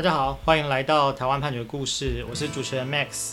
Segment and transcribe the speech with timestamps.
[0.00, 3.32] 大家好，欢迎来到台湾判决故事，我是主持人 Max。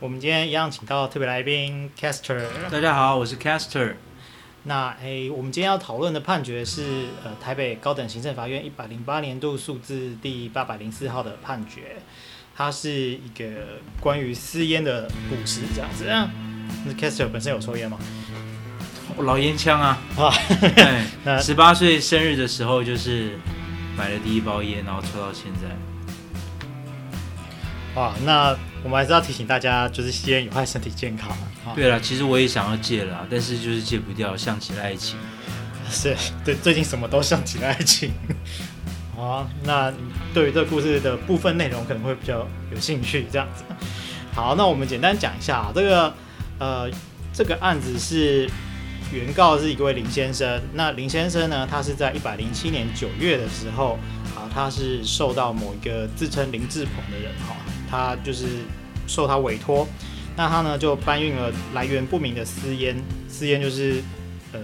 [0.00, 2.42] 我们今天一样请到特别来宾 Caster。
[2.68, 3.94] 大家好，我是 Caster。
[4.64, 11.98] 那诶，我们今天要讨论的判决是呃台北高等行政法院一百零八年度数字第八百零四号的判决，
[12.56, 13.44] 它是一个
[14.00, 16.28] 关于私烟的故事，这样子啊。
[16.84, 17.96] 那 Caster 本身有抽烟吗？
[19.16, 19.96] 我老烟枪啊！
[20.16, 20.34] 啊，
[21.24, 23.38] 对， 十八岁生日的时候就是。
[23.94, 25.68] 买了第一包烟，然后抽到现在。
[27.94, 31.30] 哇，那我们还是要提醒大家，就是吸烟有害身体健康。
[31.76, 35.18] 对了，其实我也想要戒了，但是就是戒不掉，像极了爱情。
[35.90, 38.12] 是，对，最近什么都像极了爱情。
[39.14, 39.92] 好，那
[40.32, 43.64] 对于这个故事的部分内容可能会比较有兴趣，这样子。
[44.34, 46.14] 好，那我们简单讲一下这个，
[46.58, 46.90] 呃，
[47.32, 48.48] 这个案子是。
[49.12, 53.98] 原告是一位林先生，那林先生呢，他是在一百零七年九月的时候，
[54.34, 57.54] 啊，他是受到某一个自称林志鹏的人，哈，
[57.92, 58.46] 他就是
[59.06, 59.86] 受他委托，
[60.34, 62.96] 那他呢就搬运了来源不明的私烟，
[63.28, 64.02] 私烟就是
[64.52, 64.60] 呃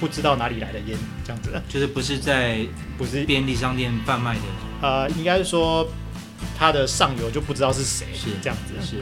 [0.00, 3.24] 不知道哪里来的烟，这样子，就是不是在不是。
[3.24, 4.40] 便利商店贩卖的，
[4.80, 5.86] 呃，应该是说
[6.58, 8.96] 他的上游就不知道是谁，是这样子，是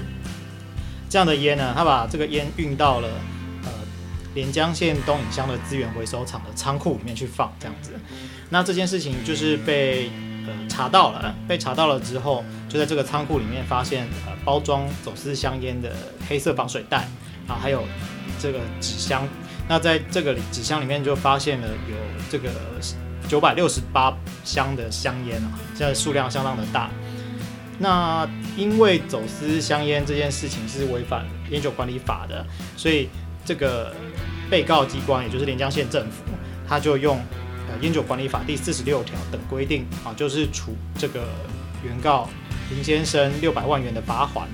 [1.09, 3.09] 这样的烟呢，他把这个烟运到了。
[4.35, 7.93] 连江县东引乡的资源回收厂的仓库里面去放这样子，
[8.51, 10.11] 那这件事情就是被
[10.69, 15.93] 查到了，被查到了之后，就在这个仓库里面发现呃包装走私香烟的
[16.29, 17.09] 黑色防水袋
[17.47, 17.83] 啊，还有
[18.39, 19.27] 这个纸箱。
[19.69, 21.97] 那在这个纸箱里面就发现了有
[22.31, 22.51] 这个
[23.29, 26.91] 九百六十八箱的香烟啊，现在数量相当的大。
[27.79, 33.09] 那因为走私香烟这件事情是违反烟酒管理法的，所以
[33.45, 33.93] 这个。
[34.49, 36.23] 被告机关也就是连江县政府，
[36.69, 37.21] 他就用
[37.69, 41.29] 呃烟酒管理法第四十六条等规定啊，就是处这个
[41.85, 42.29] 原告
[42.71, 44.45] 林先生六百万元的罚锾。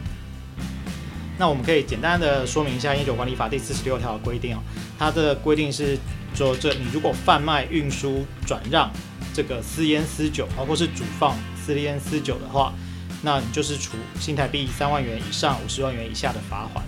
[1.39, 4.63] 那我们可以简单的说明一下烟酒管理法第四十六条的规定啊，
[4.99, 5.99] 它的规定是
[6.35, 8.91] 说，这你如果贩卖、运输、转让
[9.35, 12.73] 这个私烟私酒，包括是主放私烟私酒的话，
[13.23, 16.79] 那你就是处新台币三万元以上五十万元以下的罚锾。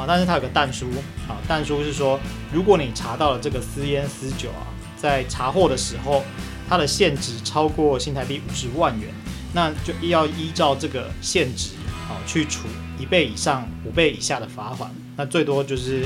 [0.00, 0.86] 啊，但是它有个但书
[1.28, 2.18] 啊，但书是说，
[2.52, 4.64] 如果你查到了这个私烟私酒啊，
[5.00, 6.22] 在查获的时候，
[6.68, 9.08] 它的现值超过新台币五十万元，
[9.54, 11.70] 那就要依照这个现值
[12.08, 12.68] 啊去处
[12.98, 16.02] 一倍以上五倍以下的罚款，那最多就是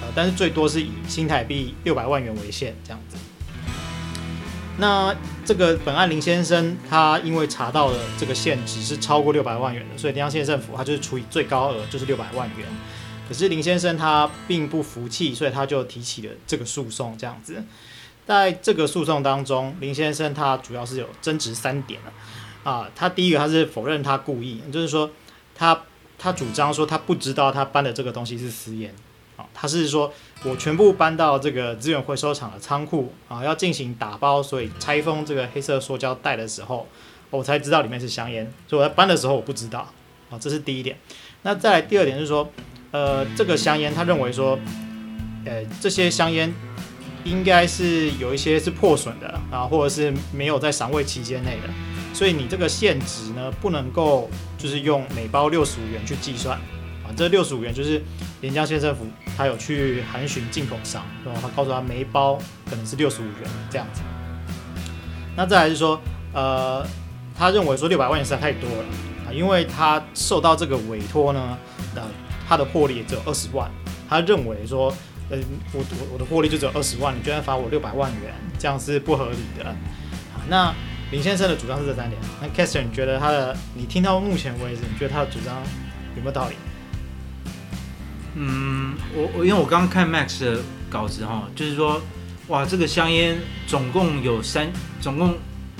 [0.00, 3.16] 呃，但是最多是以新台币六百万元为限这样子。
[4.78, 12.66] 那这个本案林先生他因为查到了这个限值是超过六百万元的，所以连江县政府他就是处以最高额就是六百万元。
[13.26, 17.16] 可是林先生他并不服气，所以他就提起了这个诉讼。
[17.18, 17.64] 这样子，
[18.26, 22.08] 在这个诉讼当中，林先生他主要是有争执三点啊。
[22.70, 25.10] 啊他第一个他是否认他故意，就是说
[25.54, 25.82] 他
[26.18, 28.94] 他主张说他不知道他搬的这个东西是私烟
[29.36, 29.46] 啊。
[29.54, 30.12] 他是说
[30.44, 36.86] 我全部搬到这个资源回收厂的仓库啊，要进行打包，所以拆封这个黑色塑胶袋的时候，
[37.30, 38.52] 我才知道里面是香烟。
[38.66, 39.90] 所以我在搬的时候我不知道
[40.30, 40.98] 啊，这是第一点。
[41.42, 42.50] 那再来第二点就是说。
[42.92, 44.58] 呃，这个香烟，他认为说，
[45.44, 46.54] 呃，这些香烟
[47.26, 51.68] 应该是有一些是破损的啊，或者是没有在赏味期间内的，
[52.14, 56.56] 所以你这个现值呢，不能够就是用每包六十五元去计算
[57.04, 58.00] 啊，这六十五元就是
[58.40, 59.04] 连江县政府
[59.36, 62.38] 他有去函询进口商，然后他告诉他每一包
[62.70, 64.00] 可能是六十五元这样子。
[65.36, 66.00] 那再来是说，
[66.32, 66.86] 呃，
[67.36, 68.84] 他认为说六百万元实在太多了
[69.28, 71.58] 啊，因为他受到这个委托呢，
[71.94, 72.02] 呃。
[72.48, 73.68] 他的获利也只有二十万，
[74.08, 74.94] 他认为说，
[75.28, 75.38] 呃，
[75.72, 79.64] 我我我的获利就只有二十万，你居然罚我六百万元，这样是不合理的。
[80.32, 80.72] 好，那
[81.10, 82.20] 林先生的主张是这三点。
[82.40, 85.56] 那 c a s t e r 你觉得他的，你听到目前为止，你觉得他的主张
[86.14, 86.54] 有没有道理？
[88.34, 92.00] 嗯，我我因为我刚刚看 Max 的稿子哈，就是说，
[92.48, 94.70] 哇，这个香烟总共有三，
[95.00, 95.36] 总共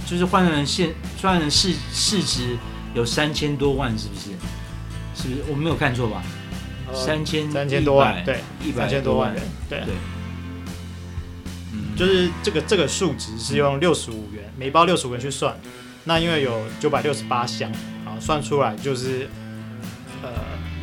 [0.07, 2.57] 就是换成现换成市市值
[2.95, 4.31] 有三千多万，是不是？
[5.15, 6.23] 是不是我没有看错吧？
[6.95, 9.95] 三千三千多万，对，一百千多万人，对对，
[11.73, 15.55] 嗯，就是这个这个数值是用六十五元、嗯、每包六十五元去算，
[16.05, 17.71] 那因为有九百六十八箱，
[18.05, 19.29] 啊，算出来就是
[20.23, 20.31] 呃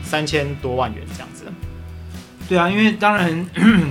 [0.03, 1.45] 三千多万元这样子。
[2.47, 3.45] 对啊，因为当然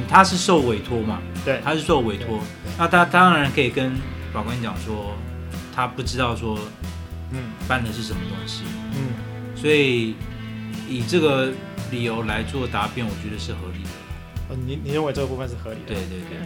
[0.08, 2.38] 他是受委托嘛，对，他是受委托，
[2.78, 3.92] 那他当然可以跟
[4.32, 5.16] 法官讲说，
[5.74, 6.58] 他不知道说，
[7.30, 8.62] 嗯，办的是什么东西，
[8.94, 10.14] 嗯，所以
[10.88, 11.52] 以这个。
[11.92, 13.90] 理由来做答辩，我觉得是合理的。
[14.48, 15.94] 呃，你你认为这个部分是合理的？
[15.94, 16.38] 对对对。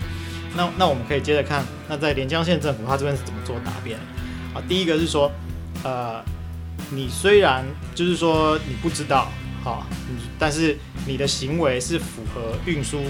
[0.55, 3.99] 那那我们可以接着看，那在连江县政府他这边是怎么做答辩？
[4.53, 5.31] 啊，第一个是说，
[5.85, 6.23] 呃，
[6.91, 7.65] 你虽然
[7.95, 9.31] 就是说你不知道，
[9.63, 9.87] 好，
[10.39, 10.77] 但是
[11.07, 13.03] 你的行为是符合运输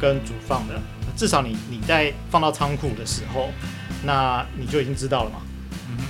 [0.00, 0.80] 跟煮放的，
[1.16, 3.50] 至少你你在放到仓库的时候，
[4.04, 5.40] 那你就已经知道了嘛。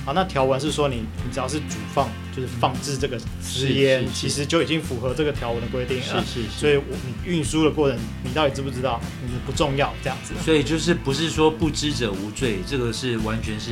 [0.07, 6.23] 好，那条文是说你你只要是主放，就是放置这个食烟，其实就已经符合这个条文的规定了。
[6.23, 6.49] 是是，是。
[6.57, 10.33] 所以我你运输的过程，你到底知不知道，你不重要这样子。
[10.41, 13.71] 所以就是不是说不知者无罪，这个是完全是。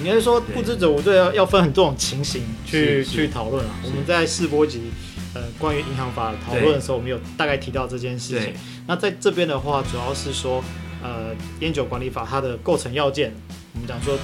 [0.00, 3.70] 应该是说不知者无罪要要分很多种情形去去讨论啊。
[3.84, 4.90] 我们在试播集
[5.32, 8.52] 呃关于银行法讨论的时候，我们有大概提到这件事情。
[8.88, 10.60] 那在这边的话，主要是说
[11.04, 13.32] 呃烟酒管理法它的构成要件，
[13.74, 14.16] 我们讲说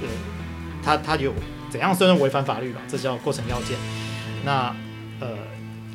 [0.00, 0.08] 对。
[0.84, 1.32] 它它有
[1.70, 2.80] 怎样算是违反法律吧？
[2.88, 3.78] 这叫构成要件。
[4.44, 4.74] 那
[5.20, 5.38] 呃，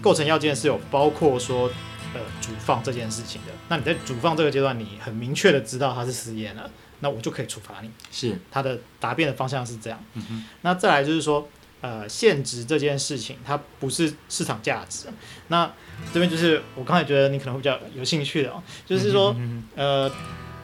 [0.01, 1.67] 构成要件是有包括说
[2.13, 3.53] 呃主放这件事情的。
[3.67, 6.69] 那你在主放这个阶段，你很明确的知道他是私烟了，
[7.01, 7.91] 那我就可以处罚你。
[8.11, 10.03] 是他的答辩的方向是这样。
[10.61, 11.47] 那再来就是说
[11.81, 15.07] 呃现值这件事情，它不是市场价值。
[15.49, 15.71] 那
[16.13, 19.35] 这边就是我刚才觉得你可能会比较有兴趣的哦，就是说
[19.75, 20.11] 呃，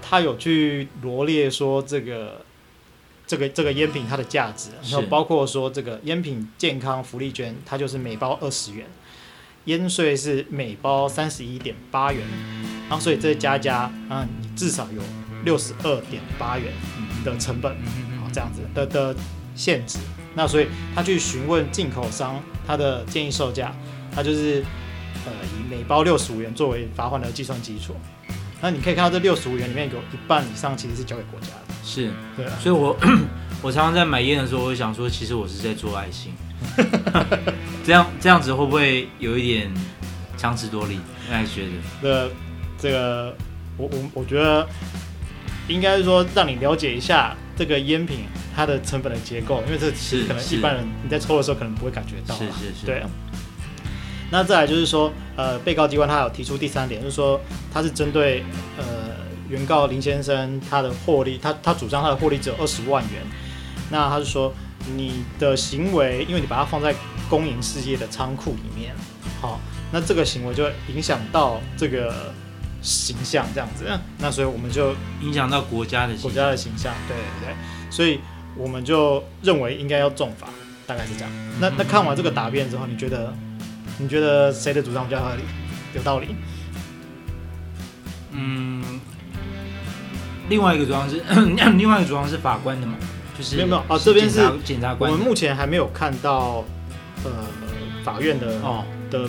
[0.02, 2.45] 他有去罗列说这个。
[3.28, 8.86] 这个这个烟品它的价值，然后包括说这个烟品健康福利券，它就是每包二十元，
[9.66, 12.22] 烟税是每包三十一点八元，
[12.88, 15.02] 然后所以这加加，嗯，你至少有
[15.44, 16.72] 六十二点八元
[17.24, 17.76] 的成本，
[18.22, 19.16] 好这样子的的
[19.56, 19.98] 限制。
[20.36, 23.74] 那所以他去询问进口商，他的建议售价，
[24.14, 24.64] 他就是
[25.26, 27.96] 呃以每包六十五元作为罚款的计算基础。
[28.62, 31.75] 那你可以看到这六十五元里面有一半以上其实是交给国家的。
[31.86, 32.98] 是，对啊，所以我
[33.62, 36.34] 我常常在买烟的时候，我会想说，其实我是在做爱心，
[37.86, 39.72] 这样这样子会不会有一点
[40.36, 41.00] 强词夺理？
[41.30, 41.70] 那你觉得？
[42.02, 42.32] 这
[42.80, 43.36] 这个，
[43.78, 44.68] 我我我觉得
[45.68, 48.22] 应该是说让你了解一下这个烟品
[48.56, 53.08] 它的成本的结构，因为这其实可能一般人你在抽的时候可能不会感觉到，是是是，对啊。
[54.32, 57.40] 那再来就是说，呃，被告机关他有提出第三点，就是说
[57.72, 58.44] 他是针对
[58.76, 59.05] 呃。
[59.50, 63.22] 原告林先生他的获利，他他主张他的获利只有二十万元，
[63.90, 64.54] 那他就说
[64.96, 66.94] 你的行为，因为你把它放在
[67.30, 68.94] 公营事业的仓库里面，
[69.42, 69.60] 好，
[69.92, 72.34] 那这个行为就影响到这个
[72.82, 73.86] 形象这样子，
[74.20, 77.56] 那所以我们就影响到国家的国家的形象，对对对，
[77.92, 78.20] 所以
[78.58, 80.48] 我们就认为应该要重罚，
[80.86, 81.32] 大概是这样。
[81.60, 83.34] 那那看完这个答辩之后，你觉得
[83.98, 85.42] 你觉得谁的主张比较合理，
[85.96, 86.36] 有道理？
[88.32, 88.84] 嗯。
[90.50, 91.22] 另外一个主张是，
[91.78, 92.94] 另外一个主张是法官的嘛，
[93.38, 95.12] 就是没有没有啊，这边是检察官。
[95.12, 96.64] 我们目前还没有看到
[97.24, 97.32] 呃
[98.04, 99.28] 法院的哦的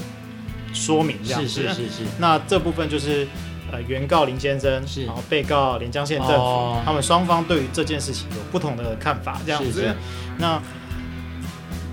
[0.73, 1.41] 说明这样。
[1.41, 2.05] 是是是是。
[2.19, 3.27] 那这部分就是
[3.73, 9.73] 呃原告林先生，是然后被告连江县政府，哦、他们双方对于这件事情有不同的看法这样子。
[9.73, 9.97] 是是
[10.39, 10.61] 那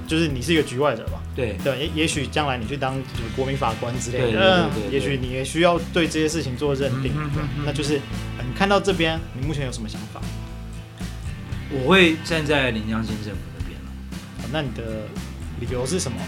[0.06, 1.22] 就是你是一个局外者吧？
[1.34, 3.02] 对对，也也许将来你去当
[3.36, 7.14] 国民法官之类的，对对对对对，也许你也需要对这些事情做认定。
[7.16, 8.00] 嗯、哼哼哼，那就是
[8.53, 10.21] 你看到这边，你目前有什么想法？
[11.71, 13.88] 我会站在林江县政府那边了、
[14.44, 14.50] 哦。
[14.53, 15.07] 那你的
[15.59, 16.19] 理由是什么？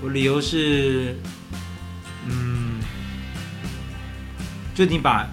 [0.00, 1.18] 我理由是，
[2.28, 2.78] 嗯，
[4.76, 5.28] 就你把，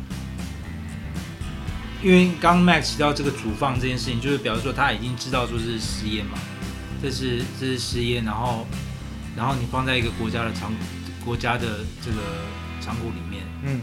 [2.01, 6.39] 因为刚 Max 提到这个主放这件事情，就是表示说他已经知道说是实验嘛，
[6.99, 8.65] 这是这是实验，然后。
[9.35, 10.73] 然后你放在一个国家的仓，
[11.23, 12.17] 国家的这个
[12.81, 13.81] 仓库里面，嗯，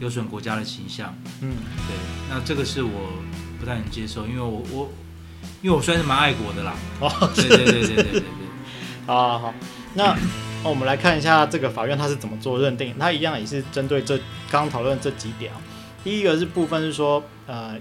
[0.00, 1.56] 有损国家的形象，嗯，
[1.88, 1.96] 对，
[2.30, 3.12] 那这个是我
[3.58, 4.88] 不太能接受，因为我我，
[5.62, 8.22] 因为我算是蛮爱国的啦，哦，对对对对对对对，
[9.06, 9.54] 好好好，
[9.94, 10.16] 那
[10.62, 14.16] 我们来看一下这个法院他是怎么做认定，他一样也是针对这
[14.50, 15.52] 刚刚讨论这几点。
[15.52, 15.60] 啊，
[16.04, 17.76] 第一个是部分是说，呃，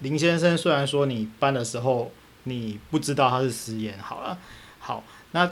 [0.00, 2.10] 林先生虽然说你搬的时候
[2.44, 4.38] 你不知道他是食言，好了，
[4.78, 5.50] 好，那。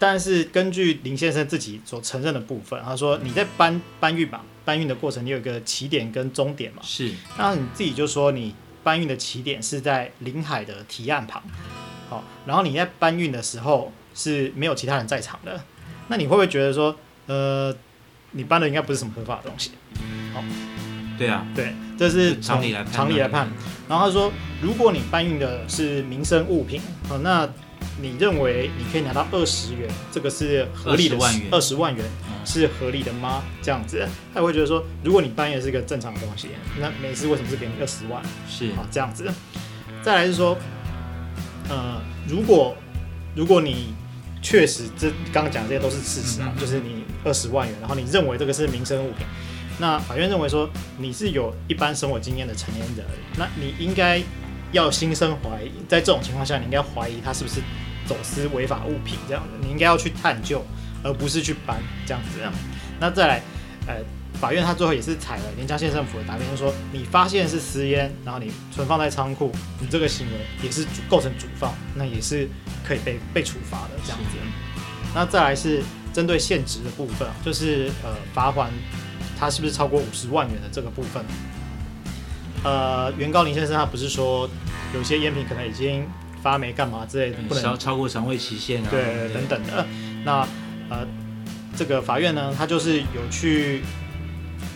[0.00, 6.80] 但是根据林先生自己所承认的部分，他说你在搬搬运吧，搬运的过程你有一个起点跟终点嘛？
[6.84, 7.12] 是。
[7.36, 11.42] 那你自己就说你搬运的起点是在临海的堤岸旁，
[12.08, 15.60] 好，然后你在搬运的时候是没有其他人在场的，
[16.06, 16.94] 那你会不会觉得说，
[17.26, 17.74] 呃，
[18.30, 19.72] 你搬的应该不是什么合法的东西？
[20.32, 20.44] 好，
[21.18, 23.48] 对啊，对，这是常理来常理来判。
[23.88, 27.50] 然后他说，如果你搬运的是民生物品，好，那。
[28.00, 31.16] 你认为你可以拿到二十元，这个是合理的？
[31.16, 32.06] 二十万元，二十万元
[32.44, 33.42] 是合理的吗？
[33.60, 36.48] 这样子，他会觉得说，如果你半夜是一个正常的东西，
[36.80, 38.22] 那每次为什么是给你二十万？
[38.48, 39.28] 是啊，这样子。
[40.02, 40.56] 再来是说，
[41.68, 42.76] 呃，如果
[43.34, 43.94] 如果你
[44.40, 49.26] 确实这刚刚讲的这些都是事实啊，就是你二十万元，然后你认为这个是民生物品，
[49.80, 53.04] 那法院认为说你是有一般生活经验的成年人，
[53.36, 54.22] 那你应该
[54.70, 57.60] 要心生怀疑，在这种情况下，你应该怀疑他是不是
[58.08, 60.64] 走私违法物品这样的，你应该要去探究，
[61.04, 62.40] 而不是去搬这样子。
[62.98, 63.42] 那再来，
[63.86, 63.96] 呃，
[64.40, 72.48] 法院他最后也是采了连江县政府的答辩，就是说你发现是私烟，然后你存放在仓库，你这个行为也是构成主放，那也是
[72.86, 74.38] 可以被被处罚的这样子。
[75.14, 78.70] 那再来是针对现值的部分，就是呃罚款，
[79.38, 81.24] 他是不是超过五十万元的这个部分？
[82.64, 84.50] 呃，原告林先生他不是说
[84.92, 86.04] 有些烟品可能已经
[86.48, 89.86] 发霉干嘛之类的，不能超超过常会期限啊，对，对等等的。
[90.24, 90.48] 那
[90.88, 91.06] 呃，
[91.76, 93.82] 这个法院呢，他就是有去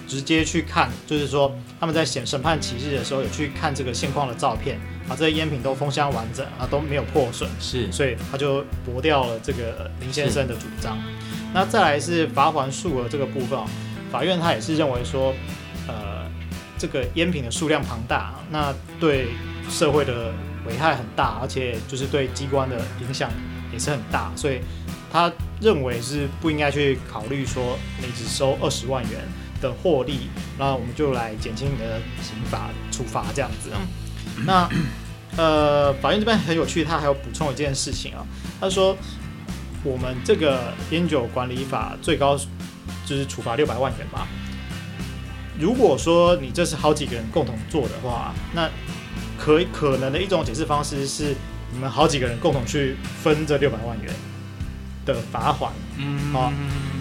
[0.07, 1.50] 直接去看，就是说
[1.81, 10.99] 他们在审审判期日的时候有去看这个现况的照片，啊，这些烟品都封箱完整啊，都没有破损，是，所以他就驳掉了这个林先生的主张。
[11.55, 13.67] 那再来是罚还数额这个部分啊，
[14.11, 15.33] 法院他也是认为说，
[15.88, 16.21] 呃。
[16.79, 19.29] 这个烟品的数量庞大，那对
[19.71, 20.33] 社会的
[20.66, 23.31] 危害很大，而且就是对机关的影响
[23.73, 24.61] 也是很大，所以
[25.11, 29.21] 他认为是不应该去考虑说你只收二十万元
[29.61, 30.28] 的获利，
[30.59, 33.71] 那我们就来减轻你的刑罚处罚这样子。
[34.47, 34.69] 那
[35.37, 38.26] 呃，法院这边很有趣，他还有补充一件事情啊，
[38.61, 38.97] 他说
[39.83, 42.37] 我们这个烟酒管理法最高
[43.07, 44.26] 就是处罚六百万元嘛。
[45.59, 48.69] 如果说你这是好几个人共同做的话，那
[49.42, 51.34] 可可能的一种解释方式是，
[51.72, 52.94] 你们好几个人共同去
[53.25, 54.08] 分这六百万元
[55.04, 55.72] 的罚款。
[55.99, 56.52] 嗯，好，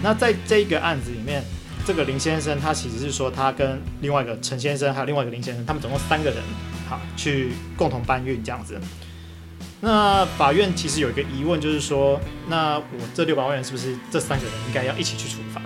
[0.02, 1.40] 那在这一个案子里面，
[1.86, 6.42] 这个林先生他其实是说他跟另外一个陈先生还有另外一个林先生，他们总共三个人，
[6.88, 8.76] 好，去共同搬运这样子。
[9.80, 15.62] 那法院其实有一个疑问，就是说，那我这六百万元是不是这三个人应该要一起去处罚？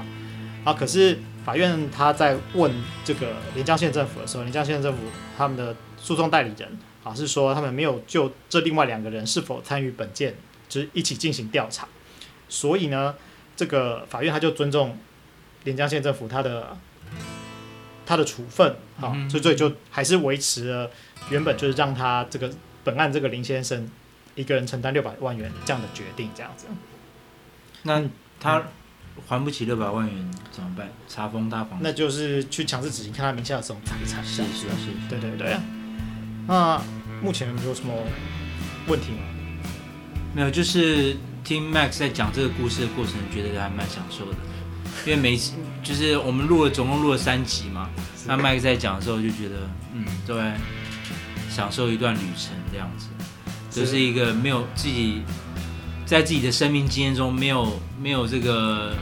[0.71, 1.19] 啊，可是。
[1.47, 2.73] 法院他在问
[3.05, 5.05] 这个连江县政府的时候，连江县政府
[5.39, 10.35] 他们的诉讼代理人啊是说他们没有就这另外两个人是否参与本件，
[10.69, 11.87] 就是一起进行调查，
[12.49, 13.15] 所以呢，
[13.55, 14.99] 这个法院他就尊重
[15.63, 16.77] 连江县政府他的
[18.05, 20.91] 他的处分啊，所以所以就还是维持了
[21.31, 22.51] 原本就是让他这个
[22.83, 23.89] 本案这个林先生
[24.35, 26.67] 一个人承担六百万元这样的决定这样子。
[27.85, 28.03] 那
[28.41, 28.65] 他。
[29.27, 30.89] 还不起六百万元怎么办？
[31.09, 34.25] 查封他房子，那就是去强制执行，看他名下的这种财产。
[34.25, 35.57] 是是是，对对对。
[36.47, 36.81] 那
[37.23, 37.93] 目前有没有什么
[38.87, 39.19] 问题吗？
[40.35, 44.39] 没有，就是听 Max 在讲这个故事的过程，觉得还蛮享受的。
[45.05, 47.89] 因为每次就是我们录了总共录了三集嘛，
[48.27, 50.53] 那 Max 在讲的时候就觉得，嗯，对，
[51.51, 53.09] 享受一段旅程这样子，
[53.71, 55.23] 就是一个没有自己。
[56.07, 58.95] 在自己的生命经验中，没有没有这个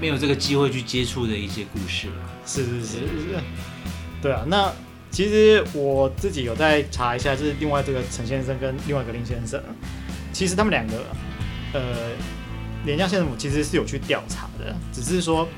[0.00, 2.08] 没有这个机会去接触的一些故事。
[2.44, 2.98] 是是是是，
[4.20, 4.42] 对啊。
[4.48, 4.72] 那
[5.12, 9.62] 其实我自己有在查一下，就是另外这个陈先生跟另外一个林先生，
[10.32, 11.04] 其实他们两个，
[11.72, 11.80] 呃，
[12.84, 15.48] 连江县政府其实是有去调查的，只是说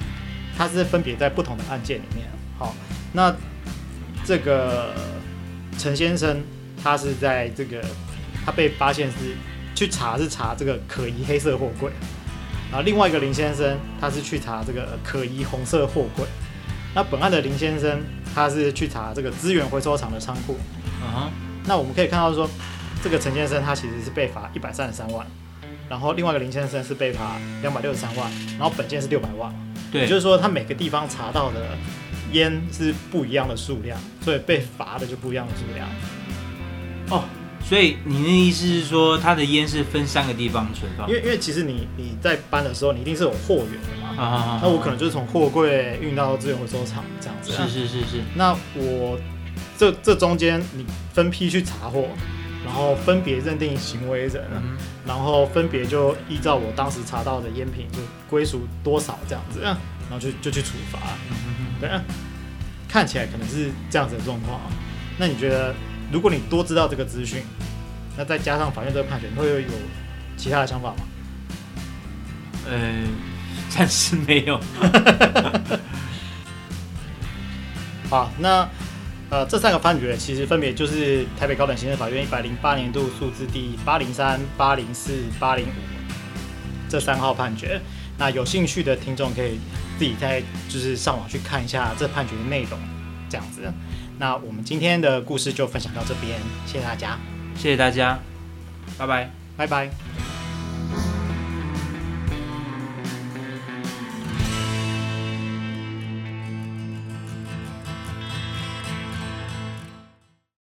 [0.58, 2.26] 他是分别在不同的案件里面。
[2.58, 2.76] 好，
[3.14, 3.34] 那
[4.26, 4.92] 这个
[5.78, 6.42] 陈先生
[6.82, 7.82] 他是在这个
[8.44, 9.34] 他被发现是。
[9.74, 11.90] 去查是查这个可疑黑色货柜，
[12.70, 16.24] 然后另外一个林先生他是去查这个可疑红色货柜。
[16.94, 18.00] 那本案的林先生
[18.34, 20.56] 他是去查这个资源回收厂的仓库。
[21.02, 21.30] 嗯哼。
[21.66, 22.48] 那我们可以看到说，
[23.02, 25.26] 这个陈先生他其实是被罚一百三十三万，
[25.88, 29.52] 然后另外一个林先生是被罚两百六十三万，然后本件是六百万。
[29.90, 30.02] 对。
[30.02, 31.76] 也就是说，他每个地方查到的
[32.32, 35.88] 烟是不一样的数量，所以被罚的就不一样的数量。
[37.10, 37.24] 哦。
[37.66, 41.08] 所以你的意思是说，他的烟是分三个地方存放？
[41.08, 44.14] 因为因为其实你你在搬的时候，你一定是有货源的嘛。
[44.16, 44.60] 啊啊啊！
[44.62, 47.50] 那我可能就是从货柜运到资源回收厂这样子。
[47.52, 48.20] 是是是是。
[48.34, 49.18] 那我
[49.78, 52.06] 这这中间你分批去查货，
[52.66, 60.98] 然后分别认定行为人，嗯、然后分别就依照我当时查到的烟品就归属多少这样子，然后就就去处罚。
[61.30, 61.90] 嗯、对，
[62.86, 64.60] 看起来可能是这样子的状况。
[65.16, 65.74] 那你觉得？
[66.12, 67.42] 如果你多知道这个资讯，
[68.16, 69.68] 那再加上法院这个判决，你会有
[70.36, 70.96] 其他的想法吗？
[72.68, 73.04] 呃，
[73.68, 74.60] 暂时没有。
[78.08, 78.68] 好，那
[79.30, 85.70] 呃，这三个判决其实分别就是台北高等行政法院一百零八年度数字第八零三、八零四、八零五
[86.88, 87.80] 这三号判决。
[88.16, 89.58] 那有兴趣的听众可以
[89.98, 92.78] 自己再就是上网去看一下这判决的内容，
[93.28, 93.62] 这样子。
[94.18, 97.18] 那我们今天的故事就分享到这边，谢谢大家，
[97.56, 98.18] 谢谢大家，
[98.98, 100.23] 拜拜，拜拜。